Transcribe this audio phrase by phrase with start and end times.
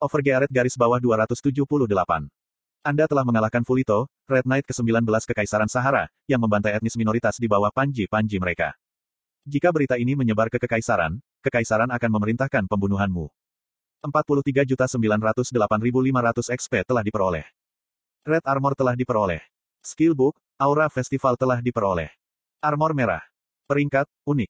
[0.00, 1.60] Overgearet garis bawah 278.
[2.80, 7.68] Anda telah mengalahkan Fulito, Red Knight ke-19 Kekaisaran Sahara, yang membantai etnis minoritas di bawah
[7.68, 8.72] panji-panji mereka.
[9.44, 13.28] Jika berita ini menyebar ke Kekaisaran, Kekaisaran akan memerintahkan pembunuhanmu.
[14.00, 17.44] 43.908.500 XP telah diperoleh.
[18.24, 19.44] Red Armor telah diperoleh.
[19.84, 22.08] Skill Book, Aura Festival telah diperoleh.
[22.64, 23.20] Armor merah.
[23.68, 24.48] Peringkat, unik.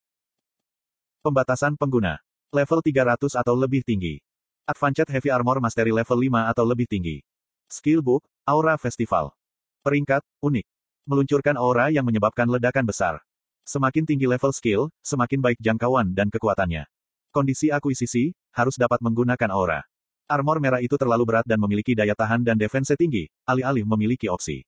[1.27, 2.23] Pembatasan pengguna.
[2.55, 4.23] Level 300 atau lebih tinggi.
[4.71, 7.27] Advanced Heavy Armor Mastery level 5 atau lebih tinggi.
[7.67, 9.35] Skill Book, Aura Festival.
[9.83, 10.63] Peringkat, unik.
[11.11, 13.19] Meluncurkan aura yang menyebabkan ledakan besar.
[13.67, 16.87] Semakin tinggi level skill, semakin baik jangkauan dan kekuatannya.
[17.35, 19.83] Kondisi akuisisi, harus dapat menggunakan aura.
[20.31, 24.63] Armor merah itu terlalu berat dan memiliki daya tahan dan defense tinggi, alih-alih memiliki opsi.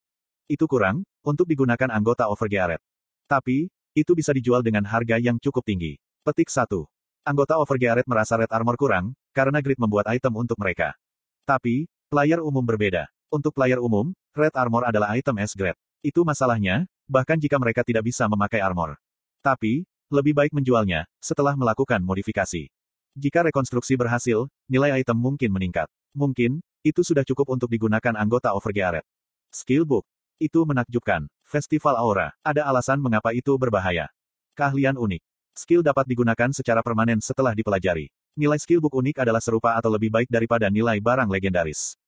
[0.51, 2.83] Itu kurang, untuk digunakan anggota Overgearet.
[3.31, 5.95] Tapi, itu bisa dijual dengan harga yang cukup tinggi.
[6.27, 6.91] Petik 1.
[7.23, 10.99] Anggota Overgearet merasa Red Armor kurang, karena Grid membuat item untuk mereka.
[11.47, 13.07] Tapi, player umum berbeda.
[13.31, 15.79] Untuk player umum, Red Armor adalah item S-grade.
[16.03, 18.99] Itu masalahnya, bahkan jika mereka tidak bisa memakai armor.
[19.39, 22.67] Tapi, lebih baik menjualnya, setelah melakukan modifikasi.
[23.15, 25.87] Jika rekonstruksi berhasil, nilai item mungkin meningkat.
[26.19, 29.07] Mungkin, itu sudah cukup untuk digunakan anggota Overgearet.
[29.55, 30.11] Skill Book.
[30.43, 31.31] Itu menakjubkan.
[31.47, 32.35] Festival Aura.
[32.43, 34.11] Ada alasan mengapa itu berbahaya.
[34.59, 35.23] Keahlian unik.
[35.53, 38.09] Skill dapat digunakan secara permanen setelah dipelajari.
[38.33, 42.01] Nilai skill book unik adalah serupa atau lebih baik daripada nilai barang legendaris.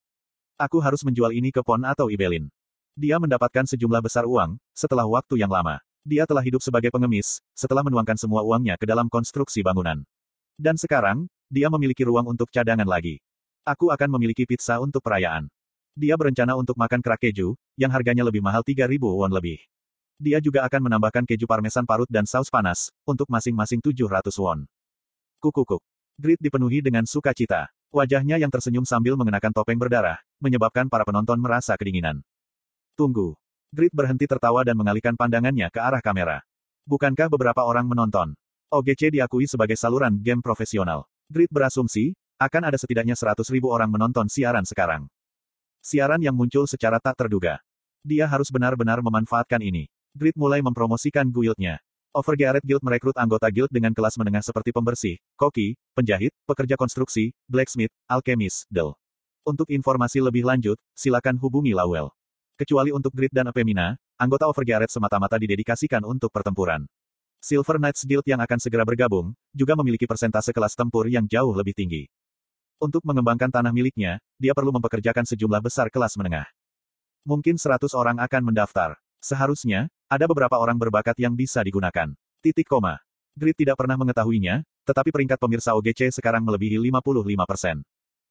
[0.57, 2.49] Aku harus menjual ini ke Pon atau Ibelin.
[2.97, 5.77] Dia mendapatkan sejumlah besar uang, setelah waktu yang lama.
[6.09, 10.01] Dia telah hidup sebagai pengemis, setelah menuangkan semua uangnya ke dalam konstruksi bangunan.
[10.57, 13.21] Dan sekarang, dia memiliki ruang untuk cadangan lagi.
[13.69, 15.53] Aku akan memiliki pizza untuk perayaan.
[15.93, 19.61] Dia berencana untuk makan kerak keju, yang harganya lebih mahal 3000 won lebih.
[20.19, 24.65] Dia juga akan menambahkan keju parmesan parut dan saus panas, untuk masing-masing 700 won.
[25.43, 25.83] Kukukuk.
[26.15, 27.67] Grid dipenuhi dengan sukacita.
[27.91, 32.23] Wajahnya yang tersenyum sambil mengenakan topeng berdarah, menyebabkan para penonton merasa kedinginan.
[32.95, 33.35] Tunggu.
[33.75, 36.43] Grid berhenti tertawa dan mengalihkan pandangannya ke arah kamera.
[36.87, 38.39] Bukankah beberapa orang menonton?
[38.71, 41.07] OGC diakui sebagai saluran game profesional.
[41.31, 45.07] Grid berasumsi, akan ada setidaknya 100 ribu orang menonton siaran sekarang.
[45.79, 47.63] Siaran yang muncul secara tak terduga.
[48.03, 49.87] Dia harus benar-benar memanfaatkan ini.
[50.15, 51.83] Grid mulai mempromosikan guildnya.
[52.15, 57.91] Overgearet Guild merekrut anggota guild dengan kelas menengah seperti pembersih, koki, penjahit, pekerja konstruksi, blacksmith,
[58.07, 58.95] alkemis, del.
[59.43, 62.15] Untuk informasi lebih lanjut, silakan hubungi Lawel.
[62.55, 66.87] Kecuali untuk Grid dan Epemina, anggota Overgearet semata-mata didedikasikan untuk pertempuran.
[67.43, 71.75] Silver Knights Guild yang akan segera bergabung, juga memiliki persentase kelas tempur yang jauh lebih
[71.75, 72.07] tinggi.
[72.79, 76.47] Untuk mengembangkan tanah miliknya, dia perlu mempekerjakan sejumlah besar kelas menengah.
[77.27, 78.95] Mungkin 100 orang akan mendaftar.
[79.19, 82.15] Seharusnya, ada beberapa orang berbakat yang bisa digunakan.
[82.39, 83.03] Titik koma.
[83.35, 87.83] Grid tidak pernah mengetahuinya, tetapi peringkat pemirsa OGC sekarang melebihi 55%.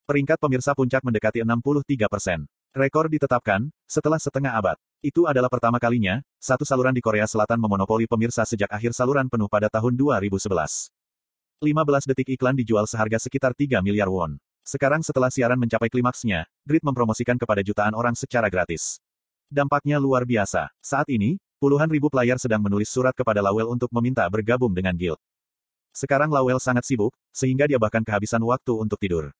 [0.07, 2.47] Peringkat pemirsa puncak mendekati 63%.
[2.71, 4.79] Rekor ditetapkan, setelah setengah abad.
[5.03, 9.51] Itu adalah pertama kalinya, satu saluran di Korea Selatan memonopoli pemirsa sejak akhir saluran penuh
[9.51, 10.47] pada tahun 2011.
[11.59, 14.39] 15 detik iklan dijual seharga sekitar 3 miliar won.
[14.63, 19.03] Sekarang setelah siaran mencapai klimaksnya, Grid mempromosikan kepada jutaan orang secara gratis.
[19.51, 20.71] Dampaknya luar biasa.
[20.79, 25.15] Saat ini, puluhan ribu player sedang menulis surat kepada Lawel untuk meminta bergabung dengan guild.
[25.95, 29.31] Sekarang Lawel sangat sibuk, sehingga dia bahkan kehabisan waktu untuk tidur.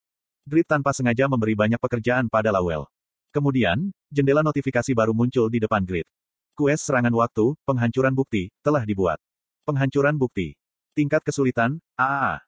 [0.48, 2.88] Grid tanpa sengaja memberi banyak pekerjaan pada Lawel.
[3.28, 6.08] Kemudian, jendela notifikasi baru muncul di depan Grid.
[6.56, 9.20] Quest serangan waktu, penghancuran bukti, telah dibuat.
[9.68, 10.56] Penghancuran bukti.
[10.96, 12.40] Tingkat kesulitan, AAA.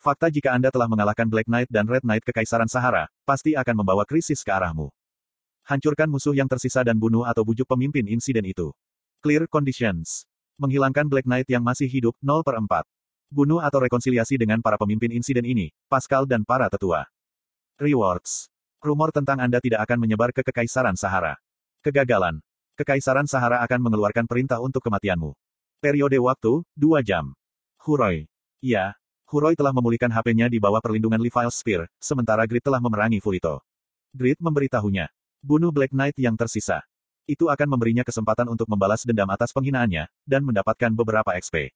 [0.00, 4.02] Fakta jika Anda telah mengalahkan Black Knight dan Red Knight Kekaisaran Sahara, pasti akan membawa
[4.08, 4.90] krisis ke arahmu.
[5.68, 8.72] Hancurkan musuh yang tersisa dan bunuh atau bujuk pemimpin insiden itu.
[9.20, 10.24] Clear conditions.
[10.56, 12.88] Menghilangkan Black Knight yang masih hidup, 0 per 4.
[13.28, 17.04] Bunuh atau rekonsiliasi dengan para pemimpin insiden ini, Pascal dan para tetua.
[17.76, 18.48] Rewards.
[18.80, 21.36] Rumor tentang Anda tidak akan menyebar ke Kekaisaran Sahara.
[21.84, 22.40] Kegagalan.
[22.80, 25.36] Kekaisaran Sahara akan mengeluarkan perintah untuk kematianmu.
[25.84, 27.36] Periode waktu, 2 jam.
[27.84, 28.24] Huroi.
[28.64, 28.96] Ya,
[29.28, 33.60] Huroi telah memulihkan HP-nya di bawah perlindungan Levi's Spear, sementara Grid telah memerangi Fulito.
[34.16, 35.12] Grid memberitahunya.
[35.44, 36.88] Bunuh Black Knight yang tersisa.
[37.30, 41.70] Itu akan memberinya kesempatan untuk membalas dendam atas penghinaannya, dan mendapatkan beberapa XP.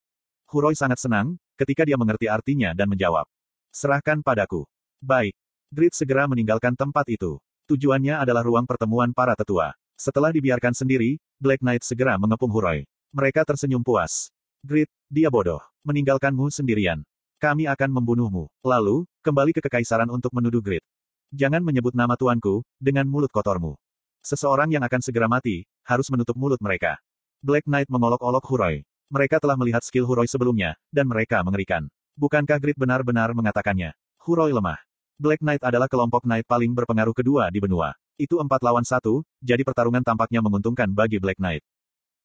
[0.51, 3.23] Huroi sangat senang, ketika dia mengerti artinya dan menjawab.
[3.71, 4.67] Serahkan padaku.
[4.99, 5.39] Baik.
[5.71, 7.39] Grid segera meninggalkan tempat itu.
[7.71, 9.79] Tujuannya adalah ruang pertemuan para tetua.
[9.95, 12.83] Setelah dibiarkan sendiri, Black Knight segera mengepung Huroi.
[13.15, 14.35] Mereka tersenyum puas.
[14.67, 15.63] Grid, dia bodoh.
[15.87, 17.07] Meninggalkanmu sendirian.
[17.39, 18.51] Kami akan membunuhmu.
[18.67, 20.83] Lalu, kembali ke kekaisaran untuk menuduh Grid.
[21.31, 23.79] Jangan menyebut nama tuanku, dengan mulut kotormu.
[24.25, 26.97] Seseorang yang akan segera mati, harus menutup mulut mereka.
[27.45, 28.81] Black Knight mengolok-olok Huroi.
[29.13, 31.93] Mereka telah melihat skill Huroi sebelumnya, dan mereka mengerikan.
[32.17, 33.93] Bukankah Grid benar-benar mengatakannya?
[34.25, 34.81] Huroi lemah.
[35.21, 37.93] Black Knight adalah kelompok Knight paling berpengaruh kedua di benua.
[38.17, 41.61] Itu empat lawan satu, jadi pertarungan tampaknya menguntungkan bagi Black Knight.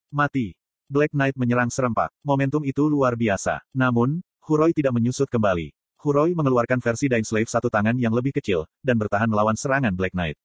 [0.07, 0.55] Mati.
[0.87, 2.15] Black Knight menyerang serempak.
[2.23, 3.59] Momentum itu luar biasa.
[3.75, 5.75] Namun, Huroi tidak menyusut kembali.
[5.99, 10.15] Huroi mengeluarkan versi Dying Slave satu tangan yang lebih kecil, dan bertahan melawan serangan Black
[10.15, 10.39] Knight.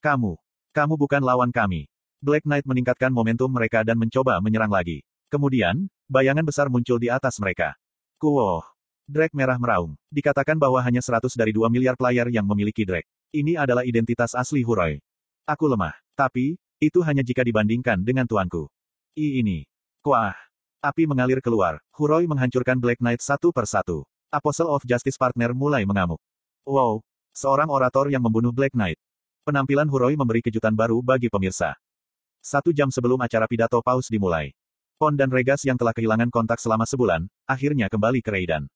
[0.00, 0.40] Kamu.
[0.78, 1.90] Kamu bukan lawan kami.
[2.22, 5.02] Black Knight meningkatkan momentum mereka dan mencoba menyerang lagi.
[5.26, 7.74] Kemudian, bayangan besar muncul di atas mereka.
[8.14, 8.62] Kuoh.
[9.10, 9.98] Drake merah meraung.
[10.06, 13.10] Dikatakan bahwa hanya 100 dari 2 miliar player yang memiliki Drake.
[13.34, 15.02] Ini adalah identitas asli Huroi.
[15.50, 15.98] Aku lemah.
[16.14, 18.70] Tapi, itu hanya jika dibandingkan dengan tuanku.
[19.18, 19.66] I ini.
[19.98, 20.38] Kuah.
[20.78, 21.82] Api mengalir keluar.
[21.90, 24.06] Huroi menghancurkan Black Knight satu per satu.
[24.30, 26.22] Apostle of Justice Partner mulai mengamuk.
[26.62, 27.02] Wow.
[27.34, 28.94] Seorang orator yang membunuh Black Knight.
[29.48, 31.72] Penampilan Huroi memberi kejutan baru bagi pemirsa.
[32.44, 34.52] Satu jam sebelum acara pidato paus dimulai.
[35.00, 38.68] Pon dan Regas yang telah kehilangan kontak selama sebulan, akhirnya kembali ke Reidan.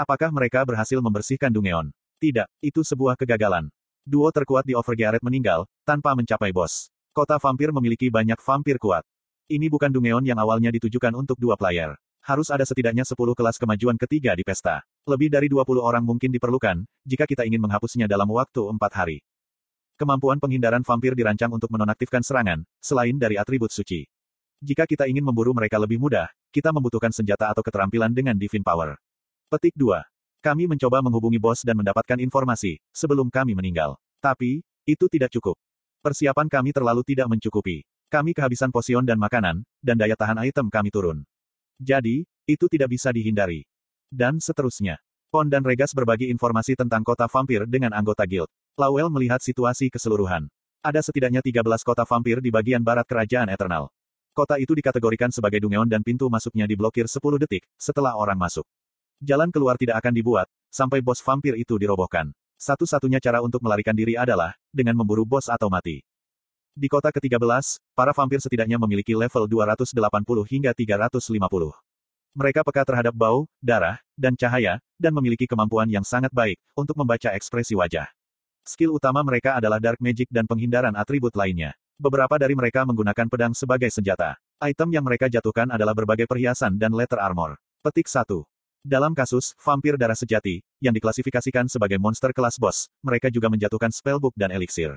[0.00, 1.92] Apakah mereka berhasil membersihkan Dungeon?
[2.24, 3.68] Tidak, itu sebuah kegagalan.
[4.00, 6.88] Duo terkuat di Overgearet meninggal, tanpa mencapai bos.
[7.12, 9.04] Kota vampir memiliki banyak vampir kuat.
[9.52, 12.00] Ini bukan Dungeon yang awalnya ditujukan untuk dua player.
[12.24, 14.80] Harus ada setidaknya 10 kelas kemajuan ketiga di pesta.
[15.04, 19.20] Lebih dari 20 orang mungkin diperlukan, jika kita ingin menghapusnya dalam waktu empat hari.
[19.94, 24.10] Kemampuan penghindaran vampir dirancang untuk menonaktifkan serangan, selain dari atribut suci.
[24.58, 28.98] Jika kita ingin memburu mereka lebih mudah, kita membutuhkan senjata atau keterampilan dengan Divine Power.
[29.46, 30.02] Petik 2.
[30.42, 33.94] Kami mencoba menghubungi bos dan mendapatkan informasi, sebelum kami meninggal.
[34.18, 35.54] Tapi, itu tidak cukup.
[36.02, 37.86] Persiapan kami terlalu tidak mencukupi.
[38.10, 41.22] Kami kehabisan posion dan makanan, dan daya tahan item kami turun.
[41.78, 43.62] Jadi, itu tidak bisa dihindari.
[44.10, 44.98] Dan seterusnya.
[45.30, 48.50] Pon dan Regas berbagi informasi tentang kota vampir dengan anggota guild.
[48.74, 50.50] Lawel melihat situasi keseluruhan.
[50.82, 53.86] Ada setidaknya 13 kota vampir di bagian barat kerajaan Eternal.
[54.34, 58.66] Kota itu dikategorikan sebagai dungeon dan pintu masuknya diblokir 10 detik, setelah orang masuk.
[59.22, 62.34] Jalan keluar tidak akan dibuat, sampai bos vampir itu dirobohkan.
[62.58, 66.02] Satu-satunya cara untuk melarikan diri adalah, dengan memburu bos atau mati.
[66.74, 69.94] Di kota ke-13, para vampir setidaknya memiliki level 280
[70.50, 71.30] hingga 350.
[72.34, 77.30] Mereka peka terhadap bau, darah, dan cahaya, dan memiliki kemampuan yang sangat baik untuk membaca
[77.30, 78.10] ekspresi wajah.
[78.64, 81.76] Skill utama mereka adalah dark magic dan penghindaran atribut lainnya.
[82.00, 84.40] Beberapa dari mereka menggunakan pedang sebagai senjata.
[84.56, 87.60] Item yang mereka jatuhkan adalah berbagai perhiasan dan letter armor.
[87.84, 88.24] Petik 1.
[88.80, 94.32] Dalam kasus vampir darah sejati, yang diklasifikasikan sebagai monster kelas boss, mereka juga menjatuhkan spellbook
[94.32, 94.96] dan elixir.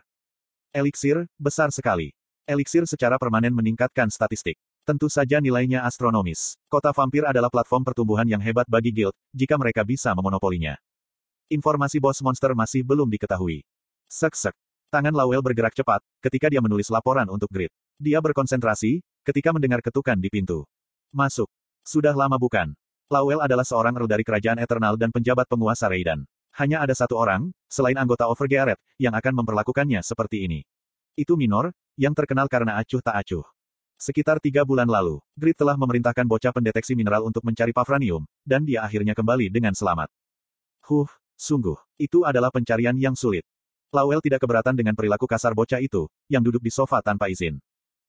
[0.72, 2.16] Elixir, besar sekali.
[2.48, 4.56] Elixir secara permanen meningkatkan statistik.
[4.88, 6.56] Tentu saja nilainya astronomis.
[6.72, 10.80] Kota vampir adalah platform pertumbuhan yang hebat bagi guild, jika mereka bisa memonopolinya.
[11.48, 13.64] Informasi bos monster masih belum diketahui.
[14.12, 14.52] Sek-sek.
[14.92, 17.72] Tangan Lawel bergerak cepat, ketika dia menulis laporan untuk grid.
[17.96, 20.68] Dia berkonsentrasi, ketika mendengar ketukan di pintu.
[21.16, 21.48] Masuk.
[21.88, 22.76] Sudah lama bukan.
[23.08, 26.28] Lawel adalah seorang rel dari kerajaan Eternal dan penjabat penguasa Raidan.
[26.60, 30.68] Hanya ada satu orang, selain anggota Overgearet, yang akan memperlakukannya seperti ini.
[31.16, 33.48] Itu Minor, yang terkenal karena acuh tak acuh.
[33.96, 38.84] Sekitar tiga bulan lalu, Grid telah memerintahkan bocah pendeteksi mineral untuk mencari Pafranium, dan dia
[38.84, 40.12] akhirnya kembali dengan selamat.
[40.84, 41.08] Huh,
[41.38, 43.46] sungguh, itu adalah pencarian yang sulit.
[43.94, 47.62] Lawel tidak keberatan dengan perilaku kasar bocah itu, yang duduk di sofa tanpa izin.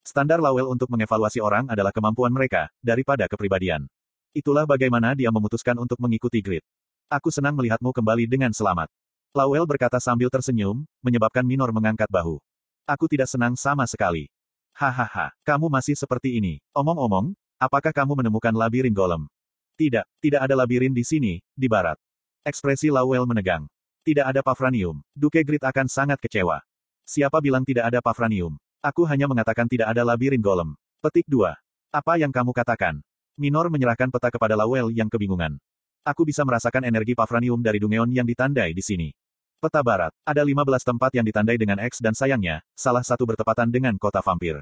[0.02, 3.86] Standar Lawel untuk mengevaluasi orang adalah kemampuan mereka, daripada kepribadian.
[4.34, 6.64] Itulah bagaimana dia memutuskan untuk mengikuti Grid.
[7.12, 8.90] Aku senang melihatmu kembali dengan selamat.
[9.36, 12.40] Lawel berkata sambil tersenyum, menyebabkan Minor mengangkat bahu.
[12.88, 14.32] Aku tidak senang sama sekali.
[14.72, 16.64] Hahaha, kamu masih seperti ini.
[16.72, 19.28] Omong-omong, apakah kamu menemukan labirin golem?
[19.76, 22.00] Tidak, tidak ada labirin di sini, di barat.
[22.48, 23.68] Ekspresi Lawel menegang.
[24.08, 25.04] Tidak ada Pafranium.
[25.12, 26.64] Duke Grid akan sangat kecewa.
[27.04, 28.56] Siapa bilang tidak ada Pafranium?
[28.80, 30.72] Aku hanya mengatakan tidak ada labirin golem.
[31.04, 31.44] Petik 2.
[31.92, 33.04] Apa yang kamu katakan?
[33.36, 35.60] Minor menyerahkan peta kepada Lawel yang kebingungan.
[36.08, 39.12] Aku bisa merasakan energi Pafranium dari Dungeon yang ditandai di sini.
[39.60, 40.16] Peta barat.
[40.24, 44.56] Ada 15 tempat yang ditandai dengan X dan sayangnya, salah satu bertepatan dengan kota vampir.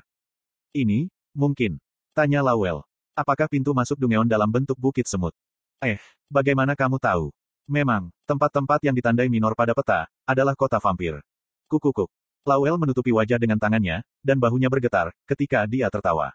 [0.75, 1.07] Ini,
[1.39, 1.79] mungkin.
[2.19, 2.83] Tanya Lawel.
[3.15, 5.39] Apakah pintu masuk Dungeon dalam bentuk bukit semut?
[5.79, 7.31] Eh, bagaimana kamu tahu?
[7.67, 11.19] Memang, tempat-tempat yang ditandai minor pada peta, adalah kota vampir.
[11.67, 12.07] Kukukuk.
[12.47, 16.31] Lawel menutupi wajah dengan tangannya, dan bahunya bergetar, ketika dia tertawa.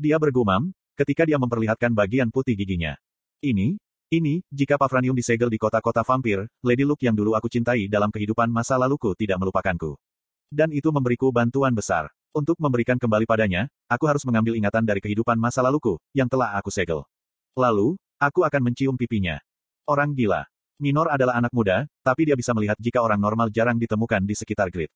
[0.00, 2.96] Dia bergumam, ketika dia memperlihatkan bagian putih giginya.
[3.44, 3.76] Ini,
[4.08, 8.48] ini, jika Pafranium disegel di kota-kota vampir, Lady Luke yang dulu aku cintai dalam kehidupan
[8.48, 10.00] masa laluku tidak melupakanku.
[10.48, 12.08] Dan itu memberiku bantuan besar.
[12.32, 16.72] Untuk memberikan kembali padanya, aku harus mengambil ingatan dari kehidupan masa laluku, yang telah aku
[16.72, 17.04] segel.
[17.52, 19.38] Lalu, aku akan mencium pipinya.
[19.84, 20.48] Orang gila.
[20.80, 24.72] Minor adalah anak muda, tapi dia bisa melihat jika orang normal jarang ditemukan di sekitar
[24.72, 24.88] grid.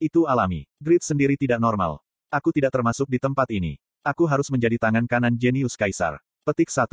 [0.00, 0.64] Itu alami.
[0.80, 2.00] Grid sendiri tidak normal.
[2.32, 3.76] Aku tidak termasuk di tempat ini.
[4.00, 6.16] Aku harus menjadi tangan kanan jenius kaisar.
[6.40, 6.88] Petik 1.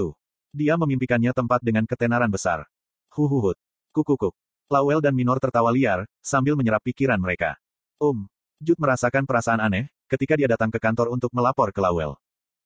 [0.52, 2.68] Dia memimpikannya tempat dengan ketenaran besar.
[3.16, 3.56] Huhuhut.
[3.96, 4.36] Kukukuk.
[4.68, 7.56] Lawel dan Minor tertawa liar, sambil menyerap pikiran mereka.
[7.96, 8.28] Om.
[8.60, 12.20] Jud merasakan perasaan aneh, ketika dia datang ke kantor untuk melapor ke Lawel.